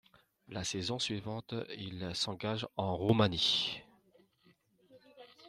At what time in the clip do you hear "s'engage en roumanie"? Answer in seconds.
2.15-3.83